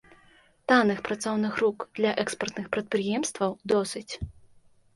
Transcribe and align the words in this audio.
Танных 0.71 1.01
працоўных 1.09 1.53
рук 1.65 1.85
для 2.01 2.15
экспартных 2.25 2.73
прадпрыемстваў 2.73 3.51
досыць. 3.77 4.13